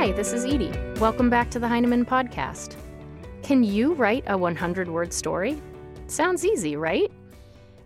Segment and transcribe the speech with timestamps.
[0.00, 0.72] Hi, this is Edie.
[0.98, 2.74] Welcome back to the Heinemann Podcast.
[3.42, 5.60] Can you write a 100 word story?
[6.06, 7.12] Sounds easy, right?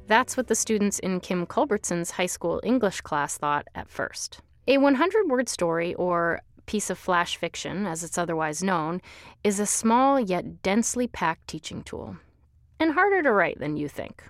[0.07, 4.43] That's what the students in Kim Culbertson's high school English class thought at first.
[4.69, 9.03] A 100 word story, or piece of flash fiction, as it's otherwise known,
[9.43, 12.17] is a small yet densely packed teaching tool,
[12.79, 14.23] and harder to write than you think.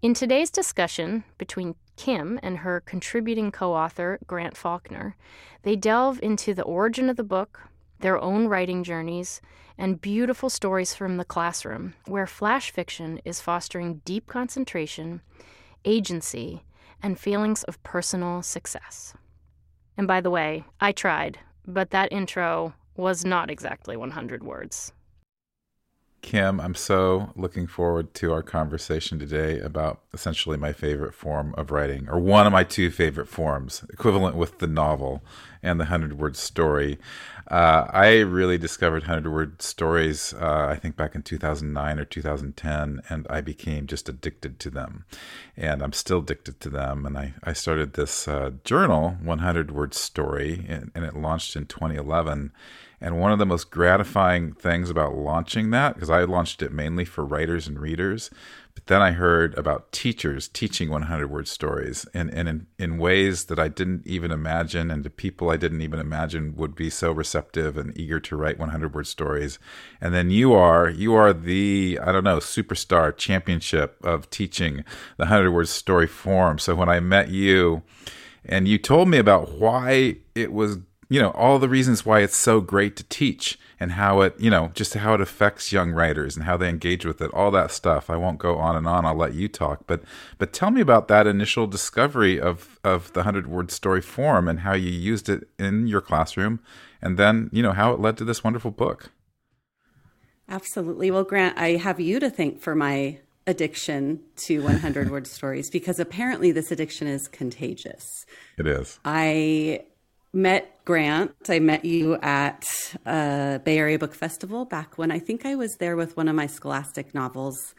[0.00, 5.16] In today's discussion between Kim and her contributing co author, Grant Faulkner,
[5.62, 7.60] they delve into the origin of the book,
[8.00, 9.40] their own writing journeys,
[9.78, 15.20] and beautiful stories from the classroom, where flash fiction is fostering deep concentration,
[15.84, 16.64] agency,
[17.02, 19.14] and feelings of personal success.
[19.96, 24.92] And by the way, I tried, but that intro was not exactly 100 words.
[26.24, 31.70] Kim, I'm so looking forward to our conversation today about essentially my favorite form of
[31.70, 35.22] writing, or one of my two favorite forms, equivalent with the novel
[35.64, 36.98] and the 100 word story.
[37.50, 43.02] Uh, I really discovered 100 word stories, uh, I think back in 2009 or 2010,
[43.08, 45.04] and I became just addicted to them.
[45.56, 47.04] And I'm still addicted to them.
[47.04, 51.66] And I, I started this uh, journal, 100 word story, and, and it launched in
[51.66, 52.52] 2011
[53.04, 57.04] and one of the most gratifying things about launching that, because I launched it mainly
[57.04, 58.30] for writers and readers,
[58.74, 63.44] but then I heard about teachers teaching 100 word stories and, and in, in ways
[63.44, 67.12] that I didn't even imagine, and to people I didn't even imagine would be so
[67.12, 69.60] receptive and eager to write 100 word stories.
[70.00, 74.84] And then you are, you are the, I don't know, superstar championship of teaching
[75.18, 76.58] the 100 word story form.
[76.58, 77.82] So when I met you,
[78.44, 82.36] and you told me about why it was you know all the reasons why it's
[82.36, 86.36] so great to teach and how it you know just how it affects young writers
[86.36, 88.08] and how they engage with it all that stuff.
[88.08, 89.04] I won't go on and on.
[89.04, 89.86] I'll let you talk.
[89.86, 90.02] But
[90.38, 94.60] but tell me about that initial discovery of of the 100 word story form and
[94.60, 96.60] how you used it in your classroom
[97.02, 99.10] and then you know how it led to this wonderful book.
[100.48, 101.10] Absolutely.
[101.10, 105.98] Well grant i have you to thank for my addiction to 100 word stories because
[106.00, 108.24] apparently this addiction is contagious.
[108.56, 108.98] It is.
[109.04, 109.84] I
[110.34, 111.32] met Grant.
[111.48, 112.64] I met you at
[113.06, 116.34] a Bay Area Book Festival back when I think I was there with one of
[116.34, 117.74] my scholastic novels.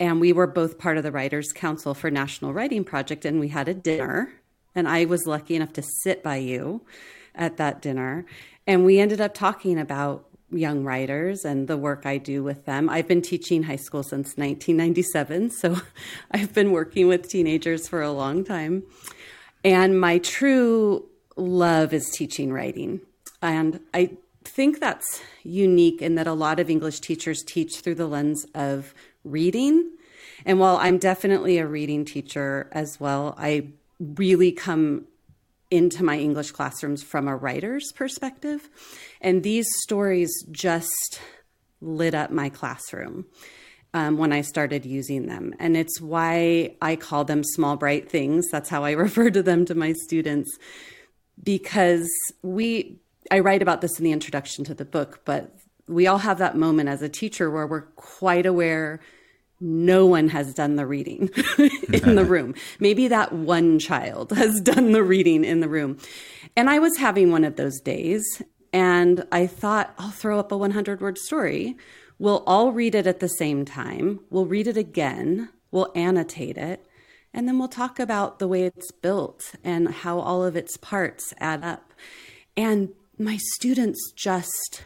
[0.00, 3.48] And we were both part of the Writers Council for National Writing Project, and we
[3.48, 4.32] had a dinner.
[4.74, 6.80] And I was lucky enough to sit by you
[7.34, 8.24] at that dinner.
[8.66, 12.88] And we ended up talking about young writers and the work I do with them.
[12.88, 15.76] I've been teaching high school since 1997, so
[16.30, 18.84] I've been working with teenagers for a long time.
[19.62, 23.00] And my true love is teaching writing.
[23.42, 24.10] And I
[24.44, 28.94] think that's unique in that a lot of English teachers teach through the lens of
[29.24, 29.90] reading.
[30.44, 35.06] And while I'm definitely a reading teacher as well, I really come
[35.70, 38.68] into my English classrooms from a writer's perspective.
[39.20, 41.20] And these stories just
[41.80, 43.26] lit up my classroom
[43.94, 45.54] um, when I started using them.
[45.58, 48.48] And it's why I call them small, bright things.
[48.50, 50.58] That's how I refer to them to my students
[51.42, 52.08] because
[52.42, 52.98] we
[53.30, 55.54] I write about this in the introduction to the book, but
[55.86, 59.00] we all have that moment as a teacher where we're quite aware
[59.60, 61.28] no one has done the reading
[61.92, 62.54] in the room.
[62.78, 65.98] Maybe that one child has done the reading in the room.
[66.56, 68.24] And I was having one of those days
[68.72, 71.76] and I thought I'll throw up a 100 word story.
[72.18, 74.20] We'll all read it at the same time.
[74.30, 75.50] We'll read it again.
[75.70, 76.86] We'll annotate it.
[77.32, 81.32] And then we'll talk about the way it's built and how all of its parts
[81.38, 81.92] add up.
[82.56, 84.84] And my students just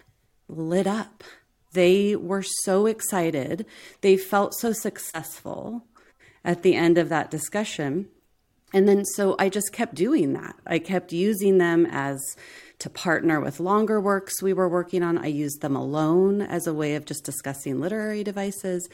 [0.48, 1.24] lit up.
[1.72, 3.66] They were so excited.
[4.00, 5.86] They felt so successful
[6.44, 8.08] at the end of that discussion.
[8.72, 10.56] And then so I just kept doing that.
[10.66, 12.20] I kept using them as
[12.80, 15.16] to partner with longer works we were working on.
[15.16, 18.88] I used them alone as a way of just discussing literary devices.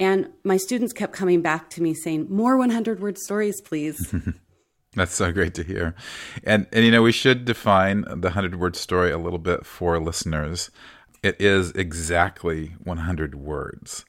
[0.00, 4.14] And my students kept coming back to me saying, more 100 word stories, please.
[4.94, 5.94] That's so great to hear.
[6.44, 9.98] And, and, you know, we should define the 100 word story a little bit for
[10.00, 10.70] listeners.
[11.22, 14.04] It is exactly 100 words.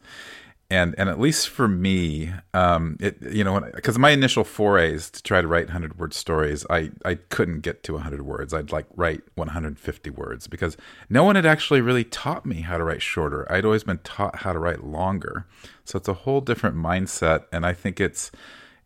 [0.71, 5.23] And and at least for me, um, it you know because my initial forays to
[5.23, 8.53] try to write hundred word stories, I I couldn't get to hundred words.
[8.53, 10.77] I'd like write one hundred fifty words because
[11.09, 13.51] no one had actually really taught me how to write shorter.
[13.51, 15.47] I'd always been taught how to write longer,
[15.85, 18.31] so it's a whole different mindset, and I think it's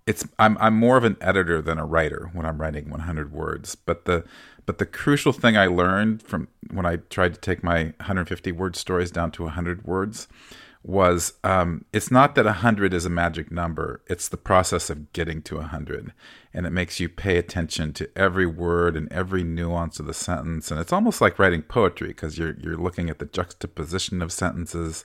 [0.08, 3.76] it's I'm I'm more of an editor than a writer when I'm writing 100 words.
[3.76, 4.24] But the
[4.66, 8.78] but the crucial thing I learned from when I tried to take my 150 word
[8.78, 10.30] stories down to 100 words
[10.84, 15.42] was um, it's not that 100 is a magic number it's the process of getting
[15.42, 16.12] to 100
[16.54, 20.70] and it makes you pay attention to every word and every nuance of the sentence.
[20.70, 25.04] And it's almost like writing poetry because you're you're looking at the juxtaposition of sentences.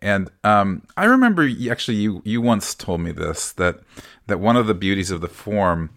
[0.00, 3.80] And um, I remember actually you you once told me this that
[4.26, 5.90] that one of the beauties of the form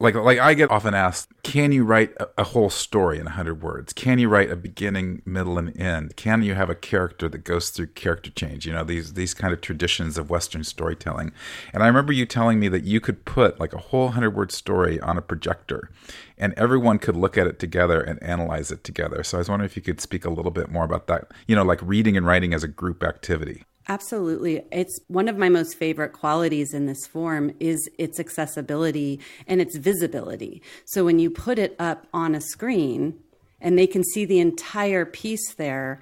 [0.00, 3.62] like like I get often asked, can you write a, a whole story in 100
[3.62, 3.92] words?
[3.92, 6.16] Can you write a beginning, middle and end?
[6.16, 8.66] Can you have a character that goes through character change?
[8.66, 11.32] You know, these these kind of traditions of western storytelling.
[11.74, 14.50] And I remember you telling me that you could put like a whole 100 word
[14.50, 15.90] story on a projector
[16.38, 19.22] and everyone could look at it together and analyze it together.
[19.22, 21.54] So I was wondering if you could speak a little bit more about that, you
[21.54, 23.64] know, like reading and writing as a group activity.
[23.90, 24.62] Absolutely.
[24.70, 29.76] It's one of my most favorite qualities in this form is its accessibility and its
[29.76, 30.62] visibility.
[30.84, 33.18] So when you put it up on a screen
[33.60, 35.98] and they can see the entire piece there,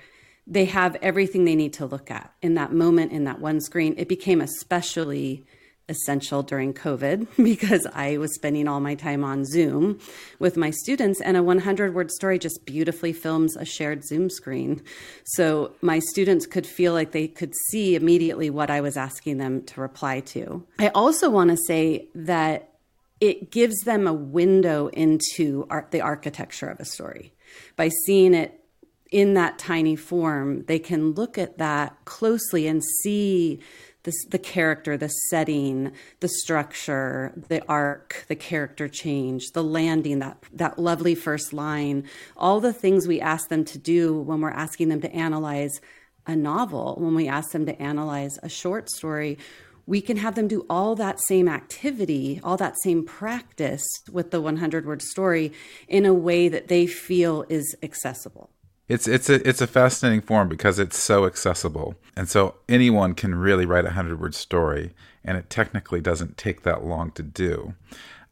[0.46, 3.94] they have everything they need to look at in that moment in that one screen.
[3.96, 5.46] It became especially
[5.88, 9.98] essential during COVID because I was spending all my time on Zoom
[10.38, 14.82] with my students, and a 100 word story just beautifully films a shared Zoom screen.
[15.24, 19.62] So my students could feel like they could see immediately what I was asking them
[19.66, 20.64] to reply to.
[20.78, 22.68] I also want to say that
[23.20, 27.32] it gives them a window into art, the architecture of a story
[27.76, 28.54] by seeing it
[29.10, 33.58] in that tiny form they can look at that closely and see
[34.08, 40.42] the, the character, the setting, the structure, the arc, the character change, the landing, that,
[40.52, 44.88] that lovely first line, all the things we ask them to do when we're asking
[44.88, 45.80] them to analyze
[46.26, 49.36] a novel, when we ask them to analyze a short story,
[49.86, 54.40] we can have them do all that same activity, all that same practice with the
[54.40, 55.52] 100 word story
[55.86, 58.48] in a way that they feel is accessible.
[58.88, 63.34] It's it's a it's a fascinating form because it's so accessible, and so anyone can
[63.34, 67.74] really write a hundred word story, and it technically doesn't take that long to do.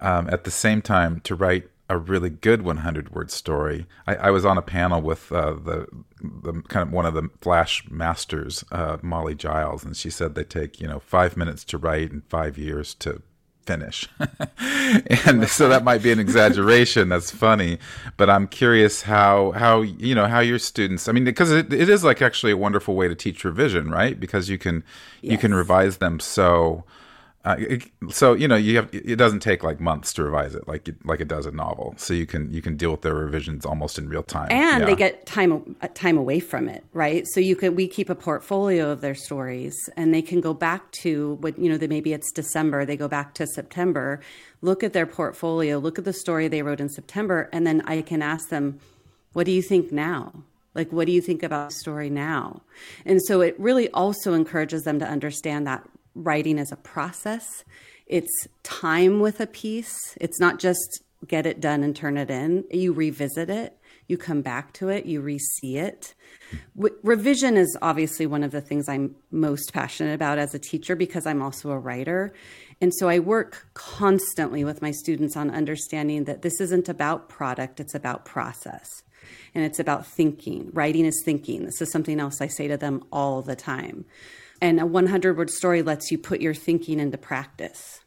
[0.00, 3.86] Um, at the same time, to write a really good 100 word story.
[4.06, 5.86] I, I was on a panel with uh, the
[6.20, 10.44] the kind of one of the flash masters, uh, Molly Giles, and she said they
[10.44, 13.22] take you know five minutes to write and five years to
[13.66, 14.08] finish.
[15.26, 17.08] and so that might be an exaggeration.
[17.08, 17.78] That's funny,
[18.16, 21.08] but I'm curious how how you know how your students.
[21.08, 24.18] I mean, because it, it is like actually a wonderful way to teach revision, right?
[24.18, 24.84] Because you can
[25.20, 25.32] yes.
[25.32, 26.84] you can revise them so
[27.46, 30.68] uh, it, so you know you have it doesn't take like months to revise it
[30.68, 31.94] like it, like it does a novel.
[31.96, 34.48] So you can you can deal with their revisions almost in real time.
[34.50, 34.86] And yeah.
[34.86, 37.26] they get time uh, time away from it right?
[37.28, 40.90] So you can we keep a portfolio of their stories and they can go back
[41.02, 44.20] to what you know they maybe it's december they go back to september
[44.60, 48.02] look at their portfolio look at the story they wrote in september and then i
[48.02, 48.80] can ask them
[49.36, 50.32] what do you think now?
[50.74, 52.62] Like what do you think about the story now?
[53.04, 55.86] And so it really also encourages them to understand that
[56.16, 57.64] writing as a process.
[58.06, 60.16] It's time with a piece.
[60.20, 62.64] It's not just get it done and turn it in.
[62.70, 66.14] You revisit it, you come back to it, you re-see it.
[66.76, 71.26] Revision is obviously one of the things I'm most passionate about as a teacher because
[71.26, 72.32] I'm also a writer.
[72.80, 77.80] And so I work constantly with my students on understanding that this isn't about product,
[77.80, 79.02] it's about process.
[79.54, 80.70] And it's about thinking.
[80.72, 81.64] Writing is thinking.
[81.64, 84.04] This is something else I say to them all the time.
[84.60, 88.00] And a 100 word story lets you put your thinking into practice.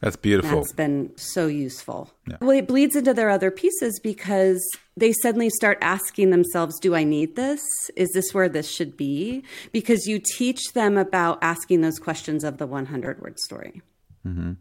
[0.00, 0.60] That's beautiful.
[0.60, 2.12] That's been so useful.
[2.28, 2.36] Yeah.
[2.40, 4.62] Well, it bleeds into their other pieces because
[4.96, 7.62] they suddenly start asking themselves, Do I need this?
[7.96, 9.44] Is this where this should be?
[9.72, 13.80] Because you teach them about asking those questions of the 100 word story.
[14.26, 14.52] Mm-hmm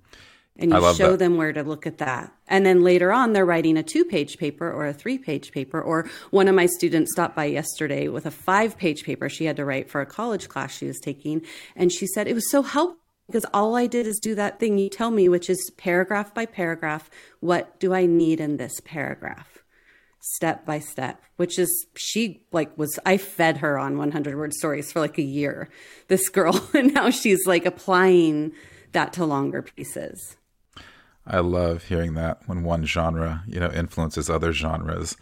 [0.57, 1.19] and you show that.
[1.19, 2.31] them where to look at that.
[2.48, 5.81] And then later on, they're writing a two page paper or a three page paper.
[5.81, 9.55] Or one of my students stopped by yesterday with a five page paper she had
[9.57, 11.41] to write for a college class she was taking.
[11.75, 14.77] And she said it was so helpful because all I did is do that thing
[14.77, 17.10] you tell me, which is paragraph by paragraph.
[17.39, 19.60] What do I need in this paragraph?
[20.19, 24.91] Step by step, which is she like was I fed her on 100 word stories
[24.91, 25.69] for like a year,
[26.10, 28.53] this girl, and now she's like applying
[28.91, 30.38] that to longer pieces.
[31.25, 35.15] I love hearing that when one genre, you know, influences other genres.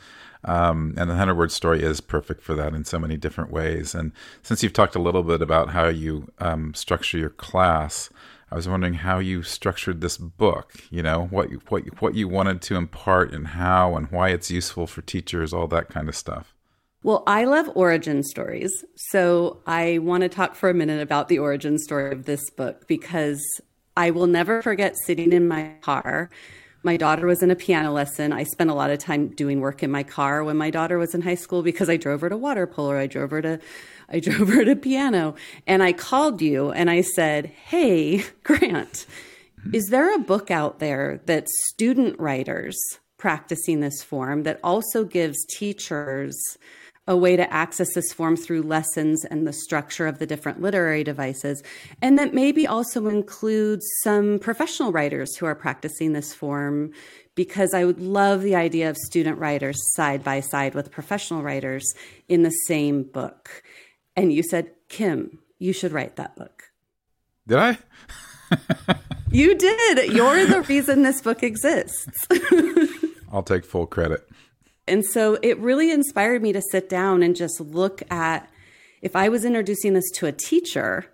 [0.43, 3.93] Um, and the hundred word story is perfect for that in so many different ways.
[3.93, 8.10] And since you've talked a little bit about how you um, structure your class,
[8.51, 10.74] I was wondering how you structured this book.
[10.89, 14.50] You know, what you, what what you wanted to impart and how and why it's
[14.50, 16.55] useful for teachers, all that kind of stuff.
[17.03, 18.84] Well, I love origin stories.
[18.96, 22.88] So I want to talk for a minute about the origin story of this book
[22.88, 23.41] because
[23.95, 26.29] I will never forget sitting in my car.
[26.83, 28.33] My daughter was in a piano lesson.
[28.33, 31.13] I spent a lot of time doing work in my car when my daughter was
[31.13, 32.98] in high school because I drove her to water polo.
[32.98, 33.60] I drove her to
[34.10, 35.36] I drove her to piano
[35.67, 39.75] and I called you and I said, "Hey, Grant, mm-hmm.
[39.75, 42.77] is there a book out there that student writers
[43.17, 46.36] practicing this form that also gives teachers
[47.08, 51.03] a way to access this form through lessons and the structure of the different literary
[51.03, 51.63] devices,
[52.01, 56.91] and that maybe also includes some professional writers who are practicing this form,
[57.36, 61.93] because I would love the idea of student writers side by side with professional writers
[62.27, 63.63] in the same book.
[64.15, 66.72] And you said, Kim, you should write that book.
[67.48, 67.77] Did I?
[69.31, 70.13] you did.
[70.13, 72.27] You're the reason this book exists.
[73.31, 74.27] I'll take full credit.
[74.91, 78.51] And so it really inspired me to sit down and just look at
[79.01, 81.05] if I was introducing this to a teacher,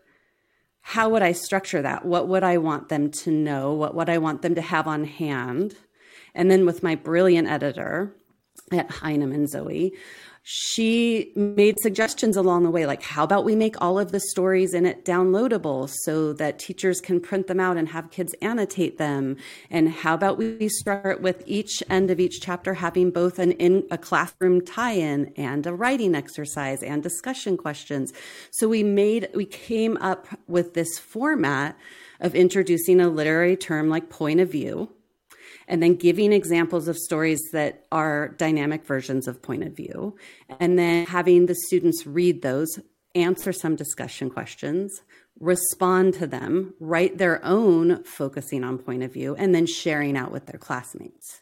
[0.82, 2.04] how would I structure that?
[2.04, 3.74] What would I want them to know?
[3.74, 5.76] What would I want them to have on hand?
[6.34, 8.16] And then with my brilliant editor
[8.72, 9.94] at Heinemann, Zoe,
[10.50, 14.74] she made suggestions along the way, like how about we make all of the stories
[14.74, 19.36] in it downloadable so that teachers can print them out and have kids annotate them?
[19.70, 23.86] And how about we start with each end of each chapter having both an in
[23.92, 28.14] a classroom tie-in and a writing exercise and discussion questions?
[28.52, 31.78] So we made we came up with this format
[32.22, 34.94] of introducing a literary term like point of view
[35.68, 40.16] and then giving examples of stories that are dynamic versions of point of view,
[40.60, 42.80] and then having the students read those,
[43.16, 45.02] answer some discussion questions,
[45.40, 50.32] respond to them, write their own focusing on point of view, and then sharing out
[50.32, 51.42] with their classmates.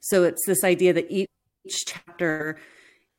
[0.00, 1.28] So it's this idea that each,
[1.86, 2.58] chapter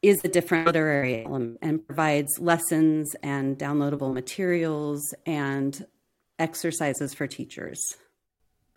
[0.01, 5.85] is a different literary element and provides lessons and downloadable materials and
[6.39, 7.97] exercises for teachers.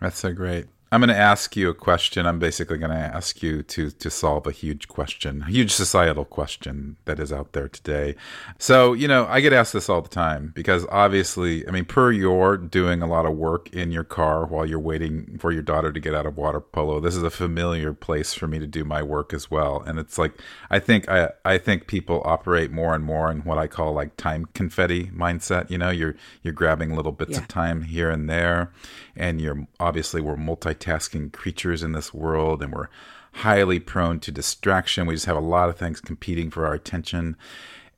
[0.01, 0.67] That's so great.
[0.95, 2.25] I'm going to ask you a question.
[2.25, 6.25] I'm basically going to ask you to to solve a huge question, a huge societal
[6.25, 8.15] question that is out there today.
[8.59, 12.13] So, you know, I get asked this all the time because obviously, I mean, per
[12.13, 15.91] you're doing a lot of work in your car while you're waiting for your daughter
[15.91, 17.01] to get out of water polo.
[17.01, 19.83] This is a familiar place for me to do my work as well.
[19.85, 20.35] And it's like
[20.71, 24.17] I think I I think people operate more and more in what I call like
[24.17, 27.39] time confetti mindset, you know, you're you're grabbing little bits yeah.
[27.39, 28.71] of time here and there
[29.17, 30.37] and you're obviously we're
[30.85, 32.89] multitasking creatures in this world and we're
[33.33, 35.07] highly prone to distraction.
[35.07, 37.37] We just have a lot of things competing for our attention.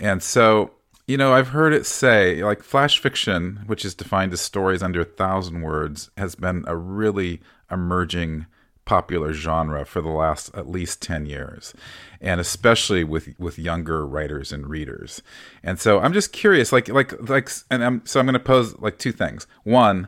[0.01, 0.73] And so,
[1.07, 5.01] you know, I've heard it say like flash fiction, which is defined as stories under
[5.01, 7.41] a thousand words, has been a really
[7.71, 8.47] emerging
[8.87, 11.75] popular genre for the last at least 10 years
[12.21, 15.23] and especially with with younger writers and readers
[15.65, 18.79] and so i'm just curious like like like and i'm so i'm going to pose
[18.79, 20.07] like two things one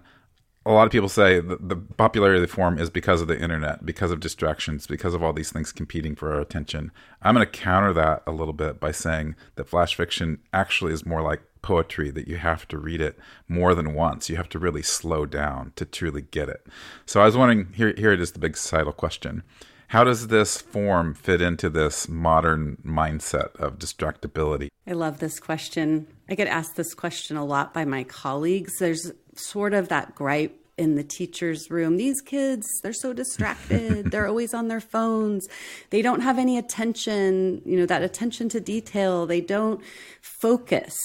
[0.66, 3.86] a lot of people say the, popularity of the form is because of the internet,
[3.86, 6.92] because of distractions, because of all these things competing for our attention.
[7.22, 11.06] I'm going to counter that a little bit by saying that flash fiction actually is
[11.06, 14.28] more like poetry, that you have to read it more than once.
[14.28, 16.66] You have to really slow down to truly get it.
[17.06, 19.42] So I was wondering here, here it is the big societal question.
[19.88, 24.68] How does this form fit into this modern mindset of distractibility?
[24.86, 26.06] I love this question.
[26.28, 28.78] I get asked this question a lot by my colleagues.
[28.78, 31.96] There's sort of that gripe in the teacher's room.
[31.96, 34.04] These kids, they're so distracted.
[34.10, 35.48] they're always on their phones.
[35.90, 39.26] They don't have any attention, you know, that attention to detail.
[39.26, 39.82] They don't
[40.22, 40.96] focus.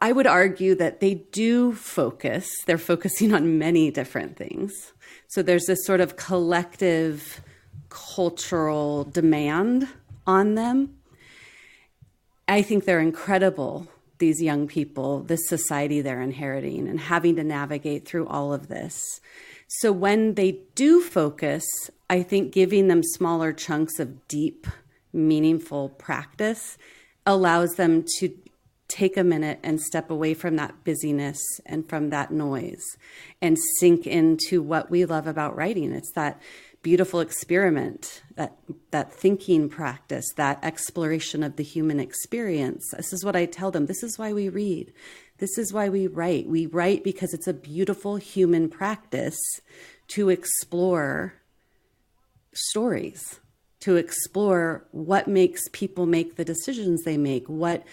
[0.00, 2.48] I would argue that they do focus.
[2.66, 4.92] They're focusing on many different things.
[5.26, 7.40] So there's this sort of collective
[7.88, 9.88] cultural demand
[10.26, 10.94] on them.
[12.46, 18.06] I think they're incredible these young people, this society they're inheriting, and having to navigate
[18.06, 19.20] through all of this.
[19.68, 21.64] So when they do focus,
[22.08, 24.66] I think giving them smaller chunks of deep,
[25.12, 26.78] meaningful practice
[27.26, 28.34] allows them to
[28.88, 32.96] take a minute and step away from that busyness and from that noise
[33.42, 35.92] and sink into what we love about writing.
[35.92, 36.40] It's that
[36.82, 38.56] beautiful experiment, that
[38.90, 42.84] that thinking practice, that exploration of the human experience.
[42.96, 43.86] This is what I tell them.
[43.86, 44.92] This is why we read.
[45.38, 46.48] This is why we write.
[46.48, 49.38] We write because it's a beautiful human practice
[50.08, 51.34] to explore
[52.52, 53.40] stories,
[53.80, 57.84] to explore what makes people make the decisions they make, what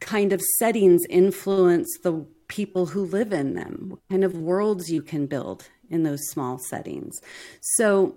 [0.00, 5.02] kind of settings influence the people who live in them, what kind of worlds you
[5.02, 7.20] can build in those small settings.
[7.60, 8.14] So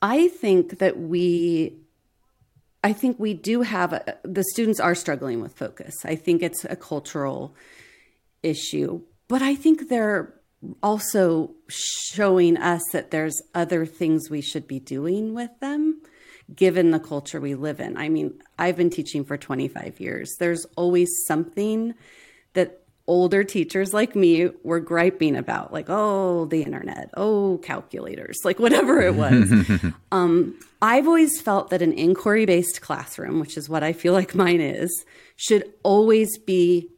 [0.00, 1.76] I think that we
[2.84, 5.94] I think we do have a, the students are struggling with focus.
[6.04, 7.54] I think it's a cultural
[8.42, 10.34] issue, but I think they're
[10.82, 16.02] also showing us that there's other things we should be doing with them
[16.54, 17.96] given the culture we live in.
[17.96, 20.34] I mean, I've been teaching for 25 years.
[20.38, 21.94] There's always something
[23.06, 29.00] older teachers like me were griping about, like, oh, the internet, oh, calculators, like whatever
[29.00, 29.52] it was.
[30.12, 34.34] um, I've always felt that an inquiry based classroom, which is what I feel like
[34.34, 35.04] mine is,
[35.36, 36.88] should always be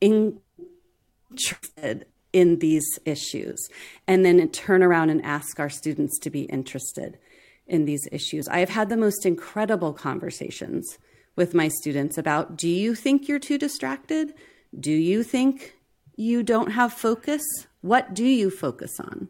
[0.00, 3.68] interested in these issues
[4.06, 7.18] and then turn around and ask our students to be interested
[7.66, 8.48] in these issues.
[8.48, 10.98] I have had the most incredible conversations
[11.36, 14.34] with my students about do you think you're too distracted?
[14.78, 15.74] Do you think
[16.16, 17.42] you don't have focus?
[17.80, 19.28] What do you focus on?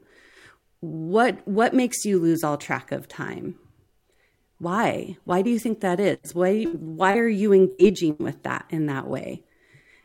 [0.81, 3.57] What what makes you lose all track of time?
[4.59, 5.17] Why?
[5.25, 6.35] Why do you think that is?
[6.35, 9.43] Why why are you engaging with that in that way?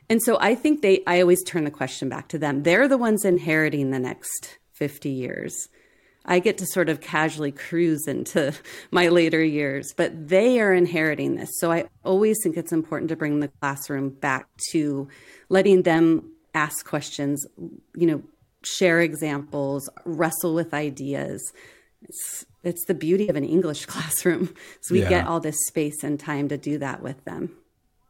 [0.10, 2.63] And so I think they I always turn the question back to them.
[2.63, 5.70] They're the ones inheriting the next 50 years.
[6.27, 8.53] I get to sort of casually cruise into
[8.91, 11.50] my later years, but they are inheriting this.
[11.60, 15.07] So I always think it's important to bring the classroom back to
[15.50, 17.46] letting them ask questions,
[17.96, 18.24] you know,
[18.63, 21.53] share examples, wrestle with ideas.
[22.01, 24.53] It's, it's the beauty of an English classroom.
[24.81, 25.10] So we yeah.
[25.10, 27.55] get all this space and time to do that with them.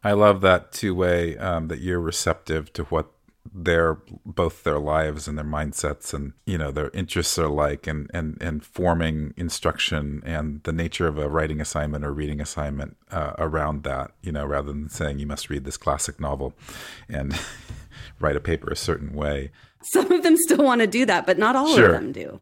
[0.03, 3.11] I love that two way um, that you're receptive to what
[3.57, 8.09] their both their lives and their mindsets and you know their interests are like and
[8.13, 13.33] and and forming instruction and the nature of a writing assignment or reading assignment uh,
[13.39, 16.53] around that you know rather than saying you must read this classic novel
[17.09, 17.39] and
[18.19, 19.49] write a paper a certain way
[19.81, 21.87] some of them still want to do that but not all sure.
[21.87, 22.39] of them do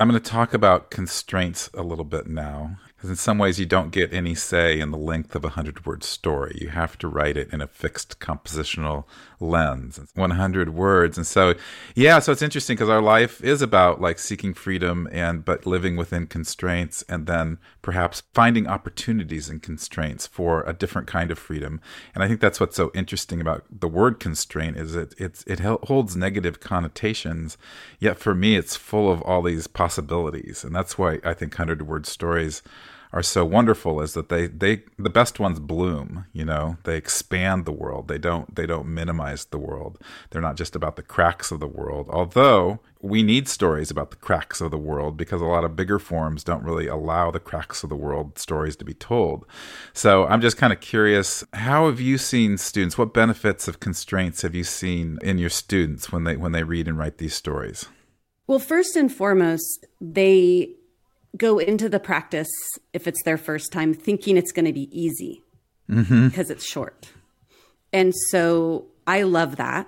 [0.00, 3.64] i'm going to talk about constraints a little bit now because in some ways, you
[3.64, 6.58] don't get any say in the length of a 100 word story.
[6.60, 9.04] You have to write it in a fixed compositional
[9.40, 11.16] lens, 100 words.
[11.16, 11.54] And so,
[11.94, 15.96] yeah, so it's interesting because our life is about like seeking freedom and, but living
[15.96, 21.80] within constraints and then perhaps finding opportunities and constraints for a different kind of freedom.
[22.14, 25.60] And I think that's what's so interesting about the word constraint is it, it's, it
[25.60, 27.56] holds negative connotations.
[27.98, 30.64] Yet for me, it's full of all these possibilities.
[30.64, 32.62] And that's why I think 100 word stories
[33.12, 36.76] are so wonderful is that they they the best ones bloom you know?
[36.84, 38.08] They expand the world.
[38.08, 39.98] They don't they don't minimize the world.
[40.30, 42.08] They're not just about the cracks of the world.
[42.10, 45.98] Although we need stories about the cracks of the world because a lot of bigger
[45.98, 49.44] forms don't really allow the cracks of the world stories to be told.
[49.92, 52.98] So i'm just kind of curious how have you seen students?
[52.98, 56.88] What benefits of constraints have you seen in your students when they when they read
[56.88, 57.86] and write these stories?
[58.46, 60.74] Well first and foremost they
[61.36, 62.50] go into the practice
[62.92, 65.42] if it's their first time thinking it's going to be easy
[65.88, 66.28] mm-hmm.
[66.28, 67.10] because it's short.
[67.92, 69.86] And so I love that.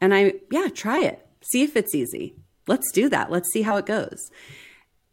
[0.00, 1.26] And I, yeah, try it.
[1.52, 2.34] See if it's easy.
[2.66, 3.30] Let's do that.
[3.30, 4.30] Let's see how it goes.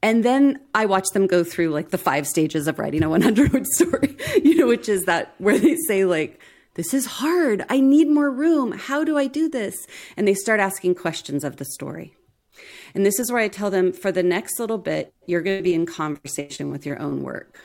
[0.01, 3.53] And then I watch them go through like the five stages of writing a 100
[3.53, 6.41] word story, you know, which is that where they say, like,
[6.75, 7.65] this is hard.
[7.69, 8.71] I need more room.
[8.71, 9.75] How do I do this?
[10.15, 12.15] And they start asking questions of the story.
[12.93, 15.63] And this is where I tell them for the next little bit, you're going to
[15.63, 17.59] be in conversation with your own work.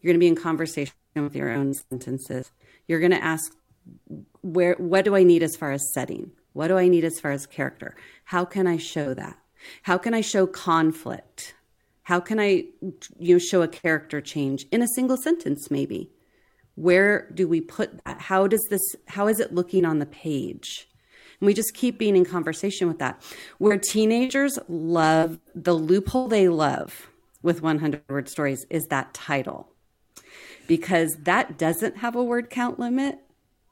[0.00, 2.50] You're going to be in conversation with your own sentences.
[2.86, 3.52] You're going to ask,
[4.42, 6.30] where, what do I need as far as setting?
[6.52, 7.96] What do I need as far as character?
[8.24, 9.38] How can I show that?
[9.82, 11.54] How can I show conflict?
[12.02, 12.64] How can I
[13.18, 16.10] you know, show a character change in a single sentence, maybe?
[16.74, 18.20] Where do we put that?
[18.20, 20.88] How does this, how is it looking on the page?
[21.42, 23.20] And we just keep being in conversation with that.
[23.58, 27.10] Where teenagers love the loophole they love
[27.42, 29.68] with 100 word stories is that title.
[30.68, 33.18] Because that doesn't have a word count limit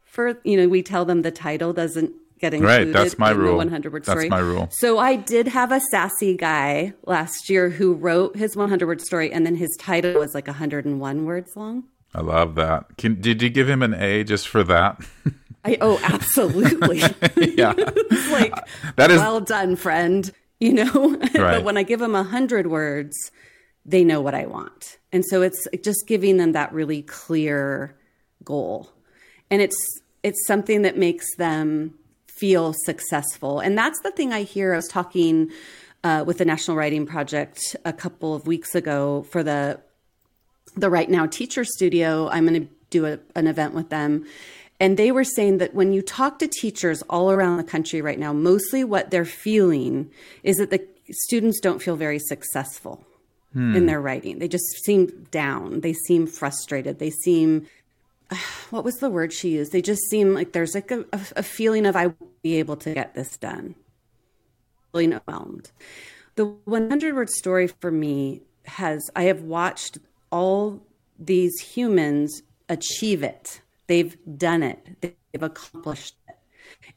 [0.02, 3.56] for you know we tell them the title doesn't get included right that's my rule.
[3.56, 4.24] 100 word story.
[4.24, 4.68] that's my rule.
[4.72, 9.32] So i did have a sassy guy last year who wrote his 100 word story
[9.32, 11.84] and then his title was like 101 words long.
[12.12, 12.96] I love that.
[12.98, 15.00] Can, did you give him an a just for that
[15.64, 16.98] I oh absolutely.
[17.56, 17.72] yeah.
[18.30, 18.54] like
[18.96, 20.30] that is well done, friend.
[20.58, 21.16] You know?
[21.34, 21.56] Right.
[21.56, 23.30] but when I give them a hundred words,
[23.86, 24.98] they know what I want.
[25.12, 27.96] And so it's just giving them that really clear
[28.44, 28.90] goal.
[29.50, 29.76] And it's
[30.22, 31.94] it's something that makes them
[32.26, 33.60] feel successful.
[33.60, 34.72] And that's the thing I hear.
[34.72, 35.50] I was talking
[36.04, 39.80] uh, with the National Writing Project a couple of weeks ago for the
[40.76, 42.28] the Write Now Teacher Studio.
[42.28, 44.26] I'm going to do a, an event with them.
[44.80, 48.18] And they were saying that when you talk to teachers all around the country right
[48.18, 50.10] now, mostly what they're feeling
[50.42, 53.04] is that the students don't feel very successful
[53.52, 53.76] hmm.
[53.76, 54.38] in their writing.
[54.38, 55.82] They just seem down.
[55.82, 56.98] They seem frustrated.
[56.98, 57.66] They seem,
[58.70, 59.72] what was the word she used?
[59.72, 62.94] They just seem like there's like a, a feeling of, I will be able to
[62.94, 63.74] get this done.
[64.92, 65.70] Feeling overwhelmed.
[66.36, 69.98] The 100 word story for me has, I have watched
[70.32, 70.80] all
[71.18, 73.60] these humans achieve it.
[73.90, 75.00] They've done it.
[75.00, 76.36] They've accomplished it.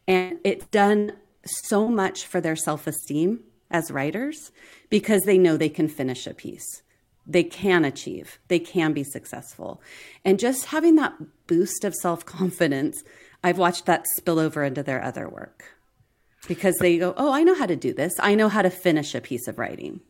[0.07, 3.39] And it's done so much for their self esteem
[3.71, 4.51] as writers
[4.91, 6.83] because they know they can finish a piece.
[7.25, 9.81] They can achieve, they can be successful.
[10.23, 11.15] And just having that
[11.47, 13.03] boost of self confidence,
[13.43, 15.63] I've watched that spill over into their other work
[16.47, 18.13] because they go, Oh, I know how to do this.
[18.19, 20.01] I know how to finish a piece of writing.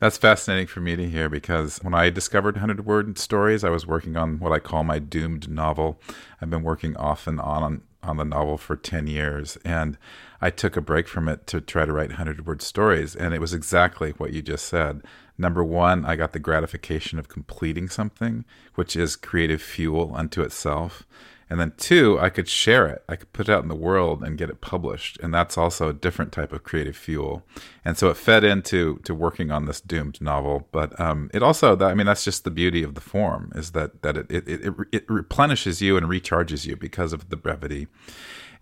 [0.00, 3.84] That's fascinating for me to hear because when I discovered 100 word stories, I was
[3.84, 6.00] working on what I call my doomed novel.
[6.40, 9.98] I've been working off and on on the novel for 10 years and
[10.40, 13.40] I took a break from it to try to write 100 word stories and it
[13.40, 15.02] was exactly what you just said.
[15.36, 18.44] Number 1, I got the gratification of completing something,
[18.76, 21.02] which is creative fuel unto itself.
[21.50, 23.02] And then two, I could share it.
[23.08, 25.18] I could put it out in the world and get it published.
[25.22, 27.42] And that's also a different type of creative fuel.
[27.84, 30.68] And so it fed into to working on this doomed novel.
[30.72, 34.02] But um, it also, I mean, that's just the beauty of the form is that
[34.02, 37.88] that it, it, it, it replenishes you and recharges you because of the brevity.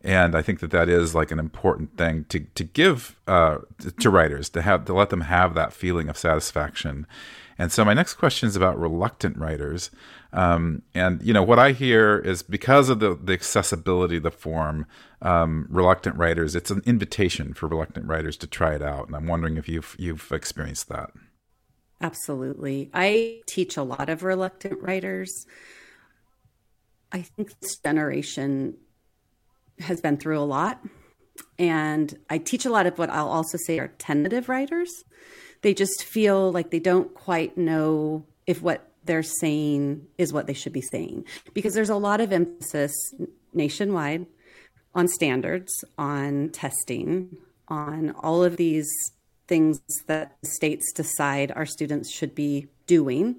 [0.02, 3.58] And I think that that is like an important thing to to give uh,
[3.98, 7.06] to writers to have to let them have that feeling of satisfaction.
[7.58, 9.90] And so my next question is about reluctant writers.
[10.36, 14.30] Um, and you know what I hear is because of the the accessibility of the
[14.30, 14.86] form,
[15.22, 16.54] um, reluctant writers.
[16.54, 19.96] It's an invitation for reluctant writers to try it out, and I'm wondering if you've
[19.98, 21.10] you've experienced that.
[22.02, 25.46] Absolutely, I teach a lot of reluctant writers.
[27.10, 28.76] I think this generation
[29.78, 30.84] has been through a lot,
[31.58, 35.04] and I teach a lot of what I'll also say are tentative writers.
[35.62, 40.52] They just feel like they don't quite know if what they're saying is what they
[40.52, 42.92] should be saying because there's a lot of emphasis
[43.54, 44.26] nationwide
[44.94, 47.36] on standards, on testing,
[47.68, 48.88] on all of these
[49.46, 53.36] things that states decide our students should be doing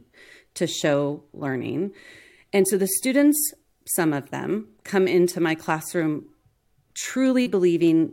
[0.54, 1.92] to show learning.
[2.54, 3.54] And so the students,
[3.86, 6.26] some of them, come into my classroom
[6.94, 8.12] truly believing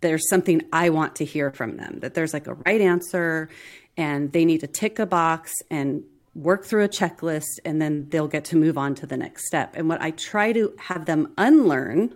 [0.00, 3.48] there's something I want to hear from them, that there's like a right answer
[3.96, 6.02] and they need to tick a box and
[6.34, 9.74] work through a checklist and then they'll get to move on to the next step.
[9.76, 12.14] And what I try to have them unlearn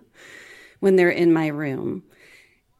[0.79, 2.03] when they're in my room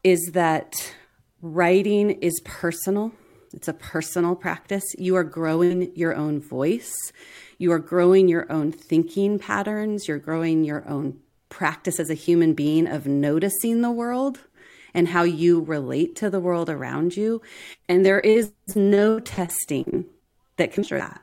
[0.03, 0.93] is that
[1.41, 3.11] writing is personal.
[3.53, 4.83] It's a personal practice.
[4.97, 6.93] You are growing your own voice.
[7.57, 10.07] You are growing your own thinking patterns.
[10.07, 14.39] You're growing your own practice as a human being of noticing the world
[14.93, 17.41] and how you relate to the world around you.
[17.87, 20.05] And there is no testing
[20.57, 21.21] that can show that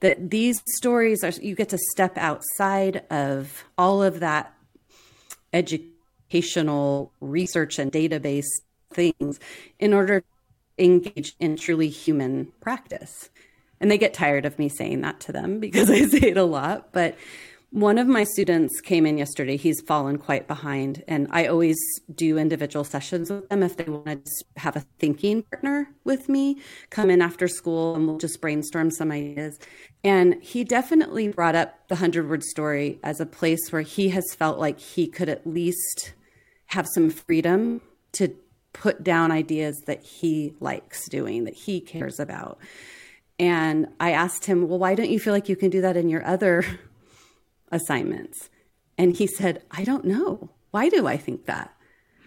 [0.00, 4.54] that these stories are you get to step outside of all of that
[5.52, 8.46] educational research and database
[8.90, 9.38] things
[9.78, 10.26] in order to
[10.78, 13.30] engage in truly human practice.
[13.80, 16.44] And they get tired of me saying that to them because I say it a
[16.44, 17.16] lot but
[17.70, 19.56] one of my students came in yesterday.
[19.56, 21.76] He's fallen quite behind, and I always
[22.14, 26.58] do individual sessions with them if they want to have a thinking partner with me.
[26.90, 29.58] Come in after school, and we'll just brainstorm some ideas.
[30.04, 34.24] And he definitely brought up the hundred word story as a place where he has
[34.34, 36.14] felt like he could at least
[36.66, 37.80] have some freedom
[38.12, 38.34] to
[38.72, 42.58] put down ideas that he likes doing, that he cares about.
[43.38, 46.08] And I asked him, Well, why don't you feel like you can do that in
[46.08, 46.64] your other
[47.70, 48.50] assignments.
[48.98, 50.50] And he said, I don't know.
[50.70, 51.72] Why do I think that?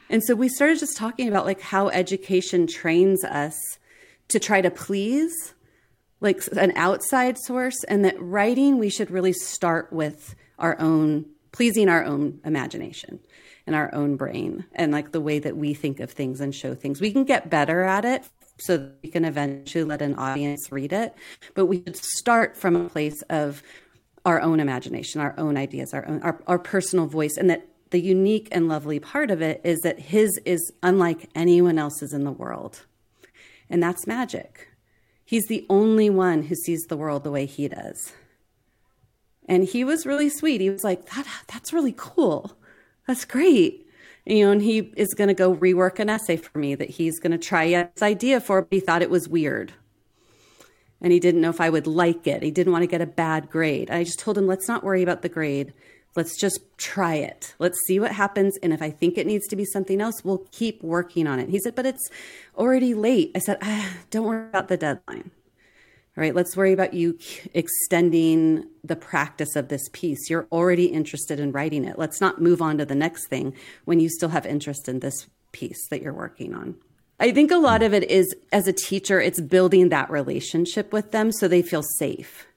[0.09, 3.57] And so we started just talking about like how education trains us
[4.29, 5.53] to try to please
[6.21, 11.89] like an outside source and that writing we should really start with our own pleasing
[11.89, 13.19] our own imagination
[13.65, 16.75] and our own brain and like the way that we think of things and show
[16.75, 17.01] things.
[17.01, 21.15] We can get better at it so we can eventually let an audience read it,
[21.55, 23.63] but we should start from a place of
[24.25, 27.99] our own imagination, our own ideas, our own our, our personal voice, and that the
[27.99, 32.31] unique and lovely part of it is that his is unlike anyone else's in the
[32.31, 32.85] world.
[33.69, 34.69] And that's magic.
[35.25, 38.13] He's the only one who sees the world the way he does.
[39.47, 40.61] And he was really sweet.
[40.61, 42.57] He was like, that, that's really cool.
[43.07, 43.87] That's great.
[44.25, 47.19] You know, and he is going to go rework an essay for me that he's
[47.19, 49.73] going to try his idea for, but he thought it was weird.
[51.01, 52.43] And he didn't know if I would like it.
[52.43, 53.89] He didn't want to get a bad grade.
[53.89, 55.73] I just told him, let's not worry about the grade.
[56.15, 57.53] Let's just try it.
[57.59, 58.57] Let's see what happens.
[58.57, 61.49] And if I think it needs to be something else, we'll keep working on it.
[61.49, 62.09] He said, but it's
[62.57, 63.31] already late.
[63.35, 65.31] I said, ah, don't worry about the deadline.
[66.17, 67.17] All right, let's worry about you
[67.53, 70.29] extending the practice of this piece.
[70.29, 71.97] You're already interested in writing it.
[71.97, 75.27] Let's not move on to the next thing when you still have interest in this
[75.53, 76.75] piece that you're working on.
[77.19, 81.11] I think a lot of it is as a teacher, it's building that relationship with
[81.11, 82.47] them so they feel safe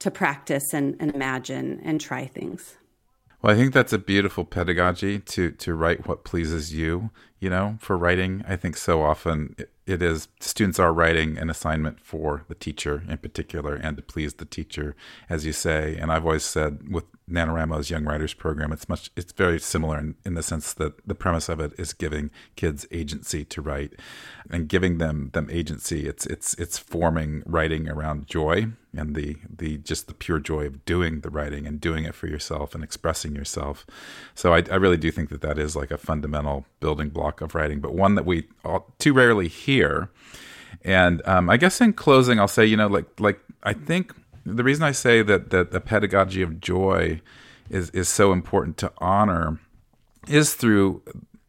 [0.00, 2.76] to practice and, and imagine and try things.
[3.40, 7.10] Well, I think that's a beautiful pedagogy to to write what pleases you.
[7.40, 12.00] You know, for writing, I think so often it, is students are writing an assignment
[12.00, 14.94] for the teacher in particular and to please the teacher,
[15.28, 15.96] as you say.
[15.96, 20.14] And I've always said with NaNoWriMo's Young Writers Program, it's much it's very similar in,
[20.24, 23.94] in the sense that the premise of it is giving kids agency to write
[24.50, 26.06] and giving them them agency.
[26.06, 30.84] It's it's it's forming writing around joy and the the just the pure joy of
[30.84, 33.86] doing the writing and doing it for yourself and expressing yourself.
[34.34, 37.54] So I, I really do think that that is like a fundamental building block of
[37.54, 39.81] writing, but one that we all, too rarely hear.
[40.84, 44.14] And um, I guess in closing, I'll say, you know, like like I think
[44.44, 47.20] the reason I say that that the pedagogy of joy
[47.70, 49.60] is is so important to honor
[50.28, 51.02] is through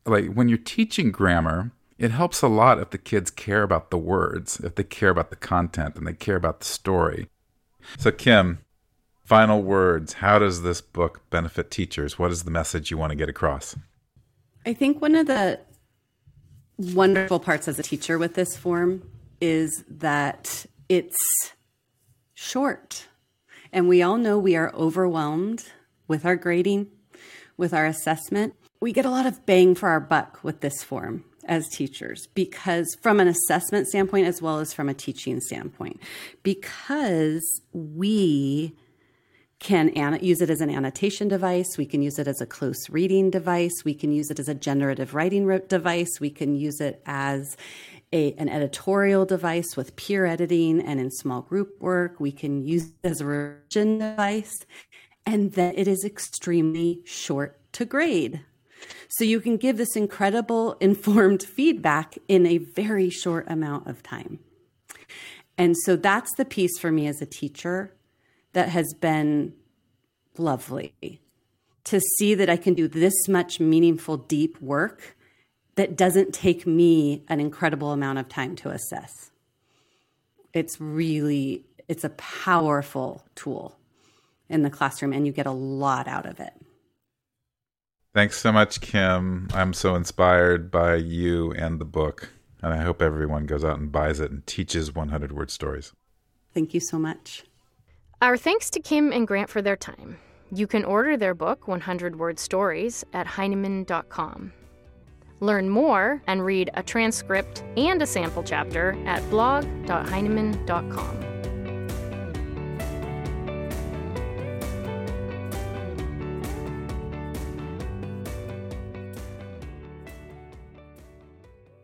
[0.05, 3.97] like when you're teaching grammar it helps a lot if the kids care about the
[3.97, 7.29] words, if they care about the content and they care about the story.
[7.97, 8.59] So, Kim,
[9.23, 10.13] final words.
[10.13, 12.19] How does this book benefit teachers?
[12.19, 13.77] What is the message you want to get across?
[14.65, 15.59] I think one of the
[16.77, 19.09] wonderful parts as a teacher with this form
[19.41, 21.15] is that it's
[22.33, 23.07] short.
[23.71, 25.65] And we all know we are overwhelmed
[26.07, 26.87] with our grading,
[27.57, 28.55] with our assessment.
[28.79, 32.95] We get a lot of bang for our buck with this form as teachers because
[33.01, 35.99] from an assessment standpoint as well as from a teaching standpoint
[36.41, 38.75] because we
[39.63, 41.77] can an- use it as an annotation device.
[41.77, 43.83] We can use it as a close reading device.
[43.83, 46.19] We can use it as a generative writing device.
[46.19, 47.57] We can use it as
[48.11, 52.19] a, an editorial device with peer editing and in small group work.
[52.19, 54.53] We can use it as a revision device.
[55.25, 58.41] And that it is extremely short to grade.
[59.07, 64.39] So you can give this incredible informed feedback in a very short amount of time.
[65.57, 67.93] And so that's the piece for me as a teacher
[68.53, 69.53] that has been
[70.37, 70.93] lovely
[71.83, 75.17] to see that I can do this much meaningful, deep work
[75.75, 79.31] that doesn't take me an incredible amount of time to assess.
[80.53, 83.77] It's really it's a powerful tool
[84.49, 86.53] in the classroom and you get a lot out of it.
[88.13, 89.47] Thanks so much, Kim.
[89.53, 92.29] I'm so inspired by you and the book.
[92.61, 95.91] And I hope everyone goes out and buys it and teaches 100 word stories.
[96.53, 97.43] Thank you so much.
[98.23, 100.17] Our thanks to Kim and Grant for their time.
[100.49, 104.53] You can order their book, 100 Word Stories, at Heinemann.com.
[105.41, 111.52] Learn more and read a transcript and a sample chapter at blog.heinemann.com.